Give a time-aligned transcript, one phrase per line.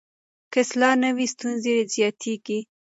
[0.51, 2.59] که اصلاح نه وي، ستونزې زیاتېږي.